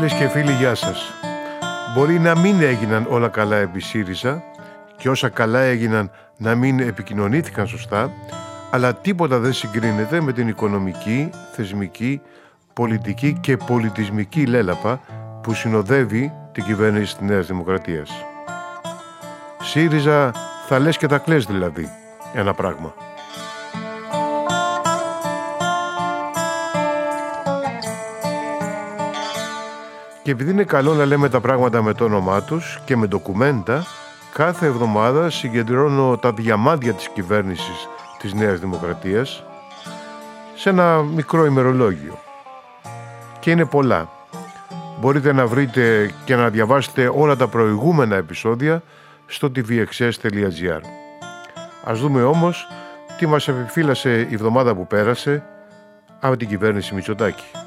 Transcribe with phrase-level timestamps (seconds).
[0.00, 1.12] Φίλες και φίλοι, γεια σας.
[1.94, 4.42] Μπορεί να μην έγιναν όλα καλά επί ΣΥΡΙΖΑ
[4.96, 8.10] και όσα καλά έγιναν να μην επικοινωνήθηκαν σωστά,
[8.70, 12.20] αλλά τίποτα δεν συγκρίνεται με την οικονομική, θεσμική,
[12.72, 15.00] πολιτική και πολιτισμική λέλαπα
[15.42, 18.10] που συνοδεύει την κυβέρνηση της Νέας Δημοκρατίας.
[19.62, 20.32] ΣΥΡΙΖΑ
[20.66, 21.88] θα λες και τα κλαις δηλαδή,
[22.34, 22.94] ένα πράγμα.
[30.22, 33.84] Και επειδή είναι καλό να λέμε τα πράγματα με το όνομά τους και με ντοκουμέντα,
[34.32, 37.88] κάθε εβδομάδα συγκεντρώνω τα διαμάντια της κυβέρνησης
[38.18, 39.44] της Νέας Δημοκρατίας
[40.54, 42.18] σε ένα μικρό ημερολόγιο.
[43.40, 44.08] Και είναι πολλά.
[45.00, 48.82] Μπορείτε να βρείτε και να διαβάσετε όλα τα προηγούμενα επεισόδια
[49.26, 50.80] στο tvxs.gr.
[51.84, 52.68] Ας δούμε όμως
[53.18, 55.42] τι μας επιφύλασε η εβδομάδα που πέρασε
[56.20, 57.59] από την κυβέρνηση Μητσοτάκη.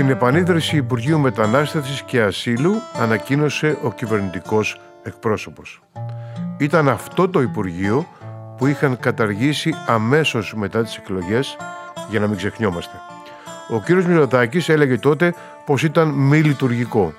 [0.00, 5.82] Την επανίδρυση Υπουργείου Μετανάστευσης και Ασύλου ανακοίνωσε ο κυβερνητικός εκπρόσωπος.
[6.58, 8.06] Ήταν αυτό το Υπουργείο
[8.56, 11.56] που είχαν καταργήσει αμέσως μετά τις εκλογές
[12.10, 12.96] για να μην ξεχνιόμαστε.
[13.68, 15.34] Ο κύριος Μητσοτάκης έλεγε τότε
[15.66, 17.14] πως ήταν μη λειτουργικό,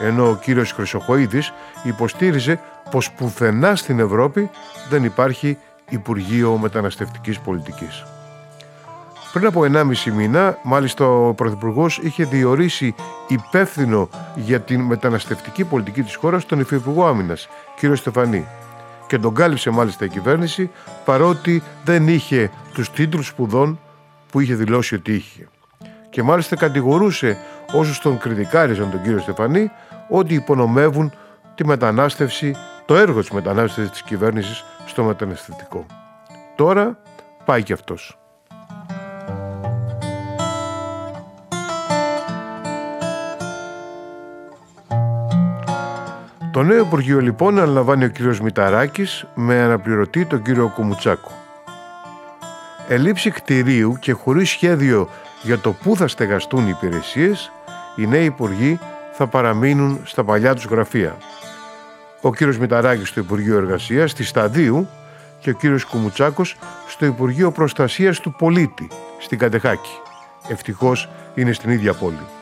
[0.00, 4.50] ενώ ο κύριος Χρυσοχοίδης υποστήριζε πως πουθενά στην Ευρώπη
[4.88, 8.04] δεν υπάρχει Υπουργείο Μεταναστευτικής Πολιτικής.
[9.38, 9.64] Πριν από
[10.04, 12.94] 1,5 μήνα, μάλιστα ο Πρωθυπουργός είχε διορίσει
[13.28, 18.46] υπεύθυνο για την μεταναστευτική πολιτική της χώρας τον Υφυπουργό Άμυνας, κύριο Στεφανή.
[19.06, 20.70] Και τον κάλυψε μάλιστα η κυβέρνηση,
[21.04, 23.80] παρότι δεν είχε τους τίτλους σπουδών
[24.32, 25.48] που είχε δηλώσει ότι είχε.
[26.10, 27.38] Και μάλιστα κατηγορούσε
[27.72, 29.70] όσους τον κριτικάριζαν τον κύριο Στεφανή
[30.08, 31.12] ότι υπονομεύουν
[31.54, 32.54] τη μετανάστευση,
[32.86, 35.86] το έργο της μετανάστευσης της κυβέρνησης στο μεταναστευτικό.
[36.56, 36.98] Τώρα
[37.44, 38.18] πάει και αυτός.
[46.50, 51.30] Το νέο Υπουργείο λοιπόν αναλαμβάνει ο κύριος Μηταράκης με αναπληρωτή τον κύριο Κουμουτσάκο.
[52.88, 55.08] Ελήψη κτηρίου και χωρίς σχέδιο
[55.42, 57.52] για το πού θα στεγαστούν οι υπηρεσίες,
[57.96, 58.78] οι νέοι υπουργοί
[59.12, 61.16] θα παραμείνουν στα παλιά τους γραφεία.
[62.20, 64.88] Ο κύριος Μηταράκης στο Υπουργείο Εργασίας, στη Σταδίου
[65.40, 66.56] και ο κύριος Κουμουτσάκος
[66.88, 68.88] στο Υπουργείο Προστασίας του Πολίτη,
[69.18, 70.00] στην Κατεχάκη.
[70.48, 72.37] Ευτυχώς είναι στην ίδια πόλη.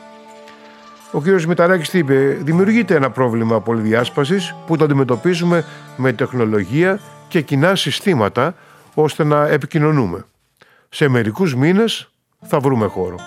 [1.11, 5.65] Ο κύριος Μηταράκης τι είπε, δημιουργείται ένα πρόβλημα πολυδιάσπασης που το αντιμετωπίζουμε
[5.97, 8.55] με τεχνολογία και κοινά συστήματα
[8.93, 10.25] ώστε να επικοινωνούμε.
[10.89, 12.09] Σε μερικούς μήνες
[12.41, 13.19] θα βρούμε χώρο.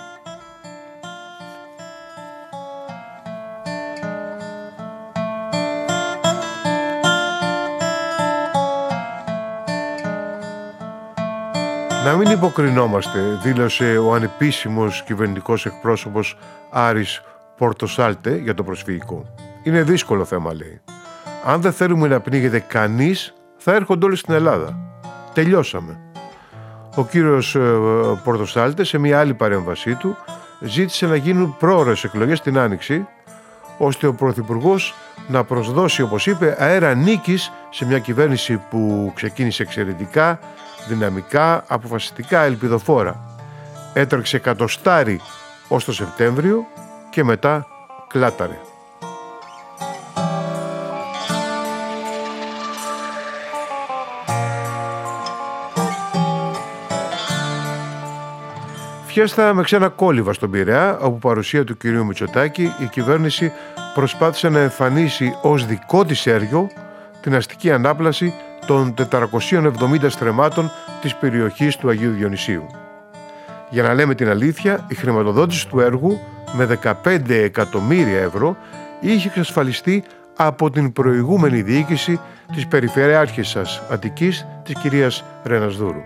[12.05, 16.39] Να μην υποκρινόμαστε, δήλωσε ο ανεπίσημος κυβερνητικός εκπρόσωπος
[16.71, 17.23] Άρης
[17.61, 19.35] Πορτοσάλτε για το προσφυγικό.
[19.63, 20.81] Είναι δύσκολο θέμα, λέει.
[21.45, 24.79] Αν δεν θέλουμε να πνίγεται κανείς, θα έρχονται όλοι στην Ελλάδα.
[25.35, 26.01] Τελειώσαμε.
[26.95, 27.61] Ο κύριος ε,
[28.25, 30.17] Πορτοσάλτε σε μια άλλη παρέμβασή του
[30.61, 33.07] ζήτησε να γίνουν πρόορες εκλογές την Άνοιξη
[33.79, 34.95] ώστε ο Πρωθυπουργός
[35.29, 40.39] να προσδώσει, όπως είπε, αέρα νίκης σε μια κυβέρνηση που ξεκίνησε εξαιρετικά,
[40.89, 43.21] δυναμικά, αποφασιστικά, ελπιδοφόρα.
[43.93, 45.21] Έτρεξε κατοστάρι
[45.69, 46.67] ως το Σεπτέμβριο
[47.11, 47.67] και μετά
[48.09, 48.59] κλάταρε.
[59.07, 63.53] Φιέστα με ξένα κόλληβα στον Πειραιά, όπου παρουσία του κυρίου Μητσοτάκη η κυβέρνηση
[63.95, 66.69] προσπάθησε να εμφανίσει ως δικό της έργο
[67.21, 68.35] την αστική ανάπλαση
[68.67, 72.67] των 470 στρεμάτων της περιοχής του Αγίου Διονυσίου.
[73.71, 76.21] Για να λέμε την αλήθεια, η χρηματοδότηση του έργου
[76.53, 78.57] με 15 εκατομμύρια ευρώ
[79.01, 80.05] είχε εξασφαλιστεί
[80.37, 82.21] από την προηγούμενη διοίκηση
[82.53, 86.03] της Περιφερειάρχης σας Αττικής της κυρίας Ρενασδούρου.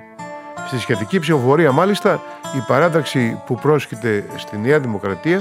[0.67, 2.21] Στη σχετική ψηφοφορία μάλιστα
[2.57, 5.41] η παράταξη που πρόσκειται στη Νέα Δημοκρατία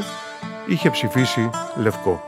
[0.68, 2.26] είχε ψηφίσει λευκό.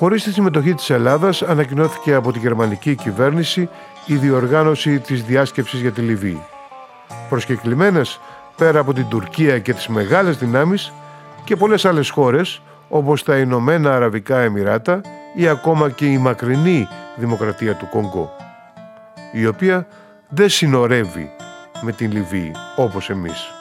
[0.00, 3.68] Χωρίς τη συμμετοχή της Ελλάδας ανακοινώθηκε από τη γερμανική κυβέρνηση
[4.06, 6.42] η διοργάνωση της διάσκεψης για τη Λιβύη.
[7.28, 8.20] Προσκεκλημένες
[8.56, 10.92] πέρα από την Τουρκία και τις μεγάλες δυνάμεις
[11.44, 15.00] και πολλές άλλες χώρες όπως τα Ηνωμένα Αραβικά Εμμυράτα
[15.34, 18.30] ή ακόμα και η μακρινή Δημοκρατία του Κονγκό
[19.32, 19.86] η οποία
[20.28, 21.30] δεν συνορεύει
[21.80, 23.52] με την Λιβύη όπως εμείς.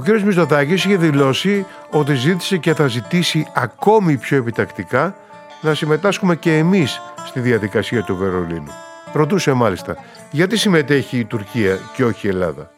[0.00, 0.20] Ο κ.
[0.20, 5.14] Μητσοτάκης είχε δηλώσει ότι ζήτησε και θα ζητήσει ακόμη πιο επιτακτικά
[5.60, 8.70] να συμμετάσχουμε και εμείς στη διαδικασία του Βερολίνου.
[9.12, 9.96] Ρωτούσε μάλιστα,
[10.30, 12.70] γιατί συμμετέχει η Τουρκία και όχι η Ελλάδα.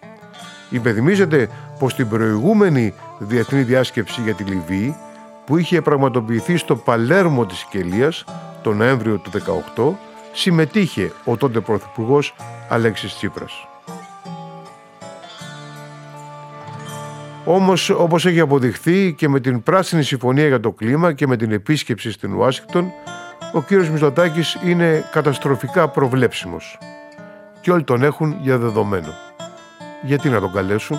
[0.71, 1.49] Υπενθυμίζεται
[1.79, 4.97] πως την προηγούμενη διεθνή διάσκεψη για τη Λιβύη
[5.47, 8.25] που είχε πραγματοποιηθεί στο Παλέρμο της Σικελίας
[8.63, 9.31] τον Νοέμβριο του
[9.77, 9.93] 2018
[10.33, 12.35] συμμετείχε ο τότε Πρωθυπουργός
[12.69, 13.67] Αλέξης Τσίπρας.
[17.45, 21.53] Όμως όπως έχει αποδειχθεί και με την Πράσινη Συμφωνία για το Κλίμα και με την
[21.53, 22.93] επίσκεψη στην Ουάσιγκτον
[23.53, 26.79] ο κύριος Μητσοτάκης είναι καταστροφικά προβλέψιμος
[27.61, 29.15] και όλοι τον έχουν για δεδομένο.
[30.03, 30.99] Γιατί να τον καλέσουν;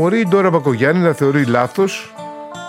[0.00, 2.14] Μπορεί η Ντόρα Μπακογιάννη να θεωρεί λάθος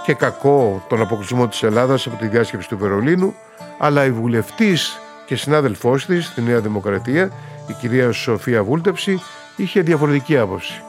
[0.05, 3.35] και κακό τον αποκλεισμό της Ελλάδας από τη διάσκεψη του Βερολίνου,
[3.77, 7.31] αλλά η βουλευτής και συνάδελφός της στη Νέα Δημοκρατία,
[7.67, 9.21] η κυρία Σοφία Βούλτεψη,
[9.55, 10.81] είχε διαφορετική άποψη.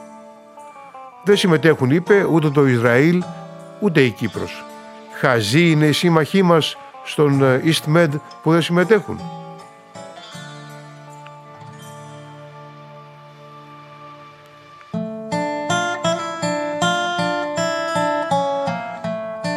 [1.23, 3.23] Δεν συμμετέχουν, είπε, ούτε το Ισραήλ,
[3.79, 4.65] ούτε η Κύπρος.
[5.19, 8.09] Χαζοί είναι οι σύμμαχοί μας στον East Med
[8.43, 9.42] που δεν συμμετέχουν.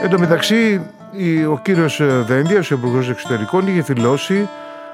[0.06, 0.80] Εν τω μεταξύ,
[1.50, 4.48] ο κύριος Δένδιας, ο Υπουργός Εξωτερικών, είχε δηλώσει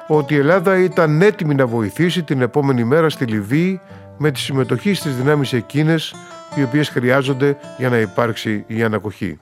[0.07, 3.81] ότι η Ελλάδα ήταν έτοιμη να βοηθήσει την επόμενη μέρα στη Λιβύη
[4.17, 6.15] με τη συμμετοχή στις δυνάμεις εκείνες
[6.55, 9.41] οι οποίες χρειάζονται για να υπάρξει η ανακοχή.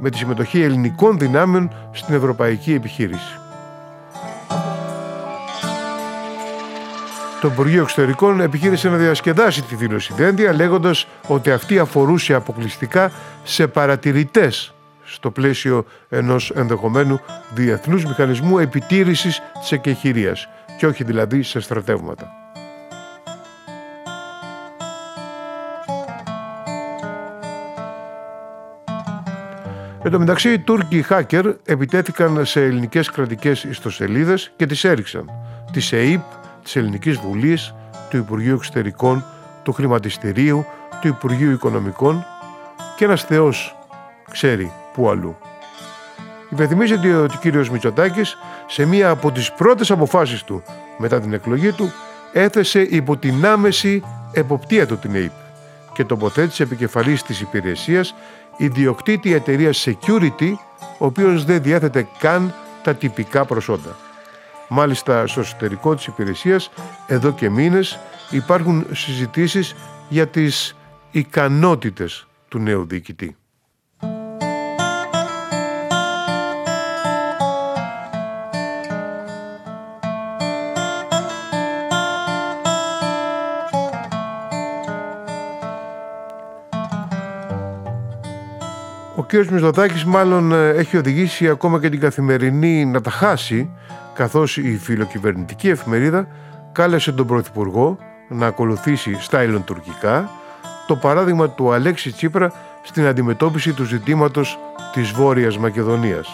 [0.00, 3.38] Με τη συμμετοχή ελληνικών δυνάμεων στην ευρωπαϊκή επιχείρηση.
[7.40, 13.12] Το Υπουργείο Εξωτερικών επιχείρησε να διασκεδάσει τη δήλωση Δένδια λέγοντας ότι αυτή αφορούσε αποκλειστικά
[13.42, 14.70] σε παρατηρητές
[15.06, 17.20] στο πλαίσιο ενός ενδεχομένου
[17.54, 20.48] διεθνούς μηχανισμού επιτήρησης της εκεχηρίας
[20.78, 22.30] και όχι δηλαδή σε στρατεύματα.
[30.02, 35.30] Εν τω μεταξύ, οι Τούρκοι hacker επιτέθηκαν σε ελληνικές κρατικές ιστοσελίδες και τις έριξαν.
[35.72, 36.22] Τη ΕΕΠ,
[36.62, 37.74] της Ελληνικής Βουλής,
[38.10, 39.24] του Υπουργείου Εξωτερικών,
[39.62, 40.66] του Χρηματιστηρίου,
[41.00, 42.24] του Υπουργείου Οικονομικών
[42.96, 43.76] και ένας θεός
[44.30, 45.36] ξέρει που αλλού.
[46.50, 50.62] Υπενθυμίζεται ότι ο κύριος Μητσοτάκης σε μία από τις πρώτες αποφάσεις του
[50.98, 51.92] μετά την εκλογή του
[52.32, 54.02] έθεσε υπό την άμεση
[54.32, 55.32] εποπτεία του την ΑΕΠ
[55.92, 58.14] και τοποθέτησε επικεφαλής της υπηρεσίας
[58.56, 60.52] ιδιοκτήτη εταιρείας Security
[60.98, 63.96] ο οποίος δεν διέθετε καν τα τυπικά προσόντα.
[64.68, 66.70] Μάλιστα στο εσωτερικό της υπηρεσίας
[67.06, 67.98] εδώ και μήνες
[68.30, 69.74] υπάρχουν συζητήσεις
[70.08, 70.76] για τις
[71.10, 73.36] ικανότητες του νέου διοικητή.
[89.26, 89.50] Ο κ.
[89.50, 93.70] Μητσοτάκης μάλλον ε, έχει οδηγήσει ακόμα και την καθημερινή να τα χάσει
[94.14, 96.28] καθώς η φιλοκυβερνητική εφημερίδα
[96.72, 100.30] κάλεσε τον Πρωθυπουργό να ακολουθήσει στα τουρκικά
[100.86, 102.52] το παράδειγμα του Αλέξη Τσίπρα
[102.82, 104.58] στην αντιμετώπιση του ζητήματος
[104.92, 106.28] της Βόρειας Μακεδονίας.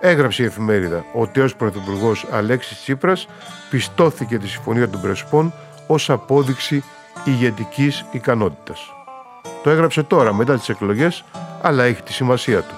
[0.00, 3.28] Έγραψε η εφημερίδα ότι ως Πρωθυπουργός Αλέξης Τσίπρας
[3.70, 5.52] πιστώθηκε τη Συμφωνία των Πρεσπών
[5.86, 6.84] ως απόδειξη
[7.24, 8.92] ηγετικής ικανότητας.
[9.62, 11.24] Το έγραψε τώρα μετά τις εκλογές,
[11.60, 12.74] αλλά έχει τη σημασία του.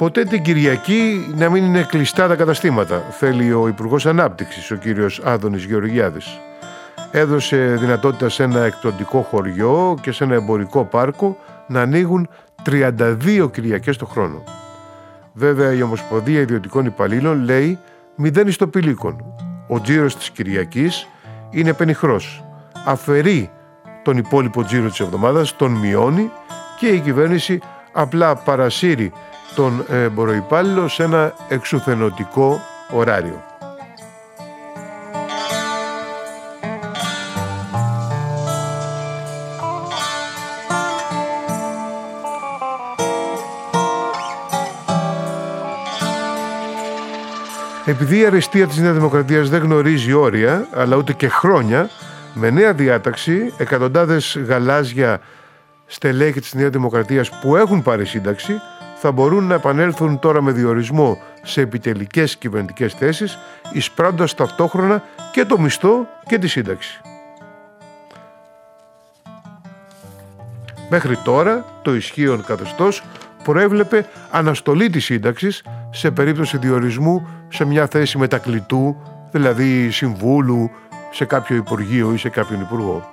[0.00, 5.20] Ποτέ την Κυριακή να μην είναι κλειστά τα καταστήματα, θέλει ο Υπουργός Ανάπτυξης, ο κύριος
[5.24, 6.40] Άδωνης Γεωργιάδης.
[7.10, 12.28] Έδωσε δυνατότητα σε ένα εκτοντικό χωριό και σε ένα εμπορικό πάρκο να ανοίγουν
[12.64, 14.42] 32 Κυριακές το χρόνο.
[15.32, 17.78] Βέβαια η Ομοσπονδία Ιδιωτικών Υπαλλήλων λέει
[18.20, 19.24] μηδέν ιστοπηλίκων.
[19.68, 21.08] Ο τζίρος της Κυριακής
[21.50, 22.44] είναι πενιχρός.
[22.84, 23.50] Αφαιρεί
[24.02, 26.30] τον υπόλοιπο τζίρο της εβδομάδας, τον μειώνει
[26.78, 27.60] και η κυβέρνηση
[27.92, 29.12] απλά παρασύρει
[29.54, 32.60] τον εμποροϊπάλληλο σε ένα εξουθενωτικό
[32.90, 33.49] ωράριο.
[47.90, 51.90] Επειδή η αριστεία της Νέας Δημοκρατίας δεν γνωρίζει όρια, αλλά ούτε και χρόνια,
[52.34, 55.20] με νέα διάταξη, εκατοντάδες γαλάζια
[55.86, 58.52] στελέχη της Νέας Δημοκρατίας που έχουν πάρει σύνταξη
[58.96, 63.38] θα μπορούν να επανέλθουν τώρα με διορισμό σε επιτελικές κυβερνητικές θέσεις,
[63.72, 67.00] εισπράνττοντας ταυτόχρονα και το μισθό και τη σύνταξη.
[70.90, 73.02] Μέχρι τώρα το ισχύον καθεστώς
[73.42, 78.96] προέβλεπε αναστολή της σύνταξης σε περίπτωση διορισμού σε μια θέση μετακλητού,
[79.30, 80.70] δηλαδή συμβούλου
[81.10, 83.12] σε κάποιο υπουργείο ή σε κάποιον υπουργό.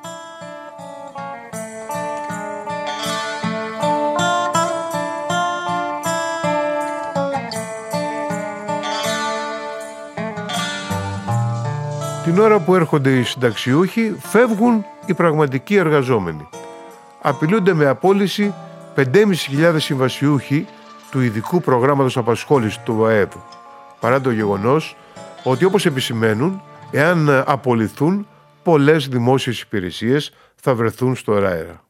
[12.24, 16.48] Την ώρα που έρχονται οι συνταξιούχοι φεύγουν οι πραγματικοί εργαζόμενοι.
[17.22, 18.54] Απειλούνται με απόλυση
[18.98, 20.68] 5.500 συμβασιούχοι
[21.12, 23.32] του ειδικού προγράμματος απασχόλησης του ΑΕΔ,
[24.00, 24.96] παρά το γεγονός
[25.44, 26.62] ότι όπως επισημαίνουν,
[26.92, 28.27] εάν απολυθούν,
[28.63, 31.82] πολλές δημόσιες υπηρεσίες θα βρεθούν στο αέρα.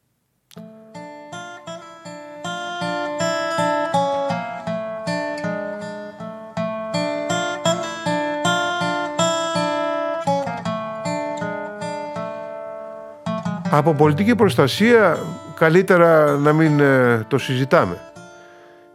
[13.70, 15.18] Από πολιτική προστασία
[15.58, 17.98] καλύτερα να μην ε, το συζητάμε.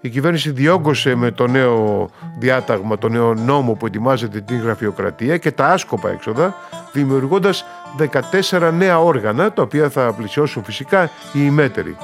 [0.01, 5.51] Η κυβέρνηση διόγκωσε με το νέο διάταγμα, το νέο νόμο που ετοιμάζεται την γραφειοκρατία και
[5.51, 6.55] τα άσκοπα έξοδα,
[6.91, 7.65] δημιουργώντας
[8.49, 11.03] 14 νέα όργανα, τα οποία θα πλησιώσουν φυσικά
[11.33, 11.97] οι ημέτεροι.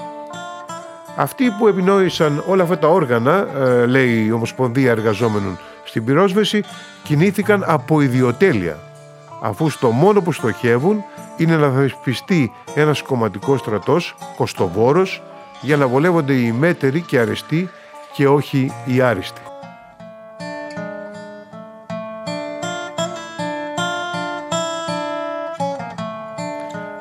[1.16, 6.64] Αυτοί που επινόησαν όλα αυτά τα όργανα, ε, λέει η Ομοσπονδία Εργαζόμενων στην πυρόσβεση,
[7.04, 8.78] κινήθηκαν από ιδιοτέλεια,
[9.42, 11.04] αφού στο μόνο που στοχεύουν
[11.38, 15.24] είναι να θεσπιστεί ένας κομματικός στρατός, κοστοβόρος,
[15.62, 17.70] για να βολεύονται οι μέτεροι και αρεστοί
[18.14, 19.42] και όχι οι άριστοι.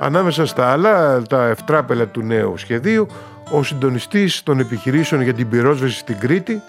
[0.00, 3.06] Ανάμεσα στα άλλα, τα ευτράπελα του νέου σχεδίου,
[3.50, 6.62] ο συντονιστής των επιχειρήσεων για την πυρόσβεση στην Κρήτη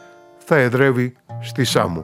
[0.46, 2.04] θα εδρεύει στη Σάμου.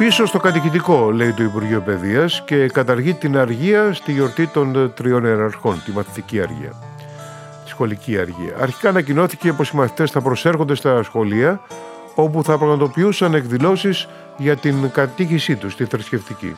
[0.00, 5.24] Πίσω στο κατοικητικό, λέει το Υπουργείο Παιδείας και καταργεί την αργία στη γιορτή των τριών
[5.24, 6.72] εραρχών, τη μαθητική αργία.
[7.64, 8.56] Τη σχολική αργία.
[8.60, 11.60] Αρχικά ανακοινώθηκε πως οι μαθητές θα προσέρχονται στα σχολεία,
[12.14, 16.56] όπου θα πραγματοποιούσαν εκδηλώσεις για την κατήχησή τους, τη θρησκευτική.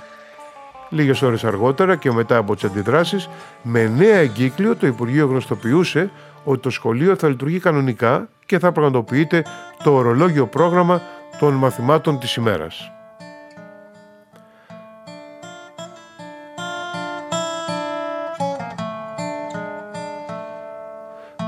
[0.88, 3.28] Λίγες ώρες αργότερα και μετά από τις αντιδράσεις,
[3.62, 6.10] με νέα εγκύκλιο το Υπουργείο γνωστοποιούσε
[6.44, 9.44] ότι το σχολείο θα λειτουργεί κανονικά και θα πραγματοποιείται
[9.82, 11.02] το ορολόγιο πρόγραμμα
[11.38, 12.91] των μαθημάτων της ημέρας.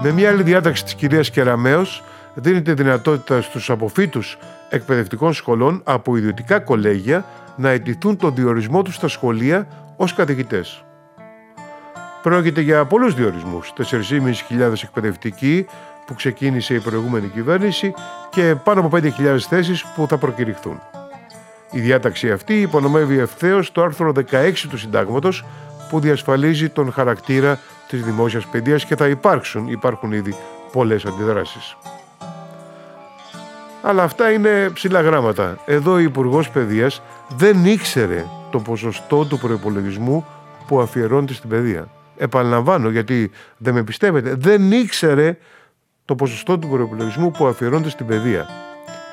[0.07, 2.03] Με μια άλλη διάταξη της κυρίας Κεραμέως
[2.35, 4.39] δίνεται δυνατότητα στους αποφύτους
[4.71, 7.25] εκπαιδευτικών σχολών από ιδιωτικά κολέγια
[7.57, 10.85] να αιτηθούν τον διορισμό τους στα σχολεία ως καθηγητές.
[12.23, 15.67] Πρόκειται για πολλούς διορισμούς, 4.500 εκπαιδευτικοί
[16.07, 17.95] που ξεκίνησε η προηγούμενη κυβέρνηση
[18.31, 20.81] και πάνω από 5.000 θέσεις που θα προκηρυχθούν.
[21.71, 25.45] Η διάταξη αυτή υπονομεύει ευθέως το άρθρο 16 του Συντάγματος
[25.89, 30.37] που διασφαλίζει τον χαρακτήρα της δημόσιας παιδείας και θα υπάρξουν, υπάρχουν ήδη
[30.73, 31.77] πολλές αντιδράσεις.
[33.83, 35.59] Αλλά αυτά είναι ψηλά γράμματα.
[35.67, 37.03] Εδώ ο Υπουργός Παιδείας
[37.37, 40.27] δεν ήξερε το ποσοστό του προπολογισμού
[40.67, 41.89] που αφιερώνεται στην παιδεία.
[42.17, 44.35] Επαναλαμβάνω γιατί δεν με πιστεύετε.
[44.35, 45.39] Δεν ήξερε
[46.05, 48.47] το ποσοστό του προπολογισμού που αφιερώνεται στην παιδεία.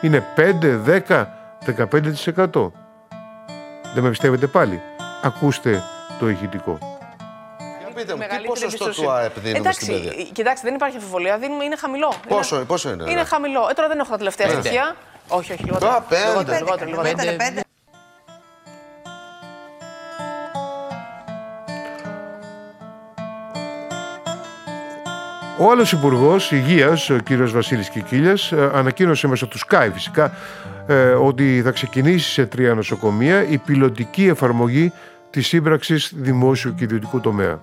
[0.02, 1.26] Είναι 5, 10,
[1.66, 2.72] 15%.
[3.94, 4.82] Δεν με πιστεύετε πάλι.
[5.24, 5.84] Ακούστε
[6.20, 6.91] το ηχητικό.
[8.02, 11.38] Πείτε μου, τι ποσοστό του ΑΕΠ δίνουμε Εντάξει, στην παιδεία; Κοιτάξτε, δεν υπάρχει αμφιβολία.
[11.38, 12.14] Δίνουμε, είναι χαμηλό.
[12.28, 13.04] Πόσο, είναι, πόσο είναι.
[13.04, 13.68] είναι ρε; χαμηλό.
[13.70, 14.60] Ε, τώρα δεν έχω τα τελευταία Πέντε.
[14.60, 14.96] στοιχεία.
[15.28, 15.92] Όχι, όχι, λιγότερο.
[15.92, 16.26] Α, πέντε.
[16.28, 17.18] Λιγότερο, λιγότερο, λιγότερο.
[17.18, 17.62] Πέντε, πέντε.
[25.60, 30.34] Ο άλλος Υπουργός Υγείας, ο κύριος Βασίλης Κικίλιας, ανακοίνωσε μέσω του Sky φυσικά
[30.88, 34.92] ε, ότι θα ξεκινήσει σε τρία νοσοκομεία η πιλωτική εφαρμογή
[35.30, 37.62] της σύμπραξης δημόσιου και ιδιωτικού τομέα.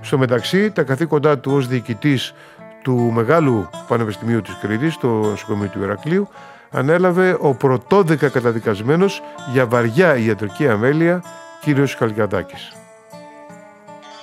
[0.00, 2.34] Στο μεταξύ, τα καθήκοντά του ως διοικητής
[2.82, 6.28] του Μεγάλου Πανεπιστημίου της Κρήτης, το νοσοκομείο του Ηρακλείου,
[6.70, 9.22] ανέλαβε ο πρωτόδεκα καταδικασμένος
[9.52, 11.22] για βαριά ιατρική αμέλεια,
[11.60, 12.72] κύριος Χαλκιαδάκης.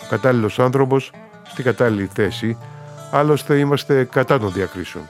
[0.04, 1.12] Ο κατάλληλος άνθρωπος
[1.44, 2.58] στην κατάλληλη θέση,
[3.12, 5.10] άλλωστε είμαστε κατά των διακρίσεων.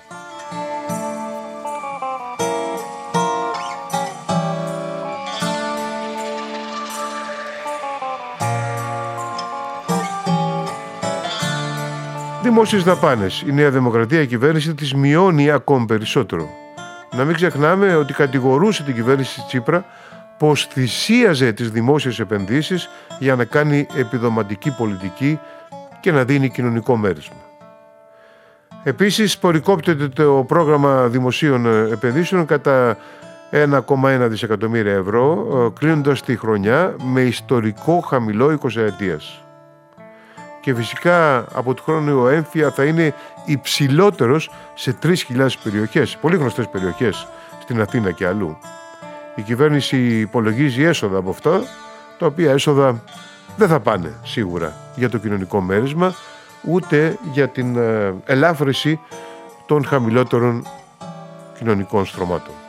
[12.53, 13.43] Δημόσιες δαπάνες.
[13.47, 16.49] Η Νέα Δημοκρατία, η κυβέρνηση, τι μειώνει ακόμη περισσότερο.
[17.11, 19.85] Να μην ξεχνάμε ότι κατηγορούσε την κυβέρνηση Τσίπρα
[20.37, 25.39] πως θυσίαζε τις δημόσιες επενδύσεις για να κάνει επιδοματική πολιτική
[25.99, 27.35] και να δίνει κοινωνικό μέρισμα.
[28.83, 32.97] Επίσης, πορικόπτεται το πρόγραμμα δημοσίων επενδύσεων κατά
[33.51, 39.42] 1,1 δισεκατομμύρια ευρώ, ε, κλείνοντας τη χρονιά με ιστορικό χαμηλό 20 ετίας.
[40.63, 43.13] Και φυσικά από του χρόνου ο έμφυα θα είναι
[43.45, 47.27] υψηλότερος σε 3.000 περιοχές, πολύ γνωστές περιοχές
[47.61, 48.57] στην Αθήνα και αλλού.
[49.35, 51.61] Η κυβέρνηση υπολογίζει έσοδα από αυτά,
[52.17, 53.03] τα οποία έσοδα
[53.57, 56.13] δεν θα πάνε σίγουρα για το κοινωνικό μέρισμα,
[56.61, 58.99] ούτε για την ε, ελάφρυση
[59.65, 60.67] των χαμηλότερων
[61.57, 62.62] κοινωνικών στρωμάτων.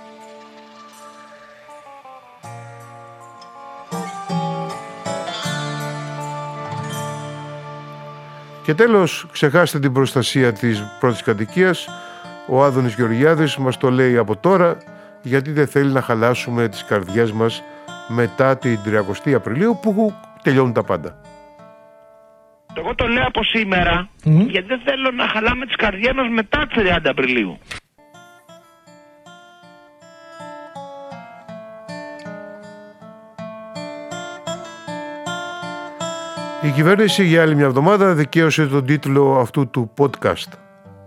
[8.64, 11.88] Και τέλος, ξεχάστε την προστασία της πρώτης κατοικίας.
[12.49, 14.76] Ο Άδωνης Γεωργιάδης μας το λέει από τώρα,
[15.23, 17.62] γιατί δεν θέλει να χαλάσουμε τις καρδιές μας
[18.09, 21.21] μετά την 30 Απριλίου που τελειώνουν τα πάντα.
[22.75, 26.76] Εγώ το λέω από σήμερα, γιατί δεν θέλω να χαλάμε τις καρδιές μας μετά τις
[26.76, 27.59] 30 Απριλίου.
[36.75, 40.52] Κυβέρνηση για άλλη μια εβδομάδα δικαίωσε τον τίτλο αυτού του podcast.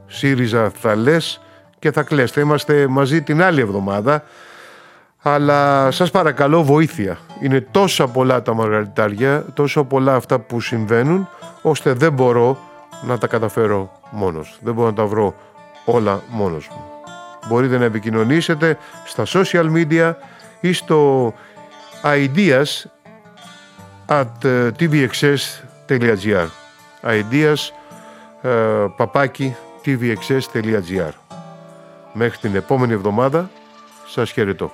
[0.07, 1.41] ΣΥΡΙΖΑ θα λες
[1.79, 2.31] και θα κλαις.
[2.31, 4.23] Θα είμαστε μαζί την άλλη εβδομάδα.
[5.21, 7.17] Αλλά σας παρακαλώ βοήθεια.
[7.41, 11.29] Είναι τόσα πολλά τα μαργαριτάρια, τόσο πολλά αυτά που συμβαίνουν,
[11.61, 12.57] ώστε δεν μπορώ
[13.01, 14.57] να τα καταφέρω μόνος.
[14.61, 15.35] Δεν μπορώ να τα βρω
[15.85, 16.83] όλα μόνος μου.
[17.47, 20.13] Μπορείτε να επικοινωνήσετε στα social media
[20.59, 21.33] ή στο
[22.03, 22.85] ideas
[24.07, 25.66] at tvxs.gr
[27.03, 27.71] ideas
[28.97, 31.11] παπάκι tvxs.gr
[32.13, 33.49] Μέχρι την επόμενη εβδομάδα
[34.07, 34.71] σας χαιρετώ.